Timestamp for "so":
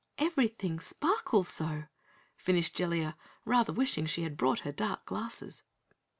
1.47-1.83